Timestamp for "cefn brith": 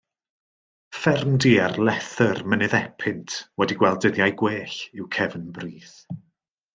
5.19-5.97